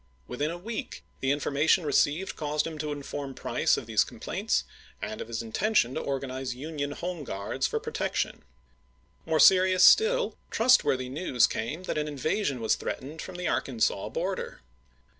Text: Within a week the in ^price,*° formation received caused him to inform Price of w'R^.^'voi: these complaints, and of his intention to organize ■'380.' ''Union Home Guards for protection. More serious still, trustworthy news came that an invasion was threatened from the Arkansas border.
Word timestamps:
Within 0.27 0.49
a 0.49 0.57
week 0.57 1.03
the 1.19 1.29
in 1.29 1.37
^price,*° 1.37 1.41
formation 1.43 1.85
received 1.85 2.35
caused 2.35 2.65
him 2.65 2.79
to 2.79 2.91
inform 2.91 3.35
Price 3.35 3.77
of 3.77 3.83
w'R^.^'voi: 3.83 3.85
these 3.85 4.03
complaints, 4.03 4.63
and 4.99 5.21
of 5.21 5.27
his 5.27 5.43
intention 5.43 5.93
to 5.93 5.99
organize 6.01 6.53
■'380.' 6.53 6.57
''Union 6.61 6.91
Home 6.93 7.23
Guards 7.23 7.67
for 7.67 7.79
protection. 7.79 8.43
More 9.27 9.39
serious 9.39 9.83
still, 9.83 10.37
trustworthy 10.49 11.07
news 11.07 11.45
came 11.45 11.83
that 11.83 11.99
an 11.99 12.07
invasion 12.07 12.61
was 12.61 12.73
threatened 12.73 13.21
from 13.21 13.35
the 13.35 13.47
Arkansas 13.47 14.09
border. 14.09 14.61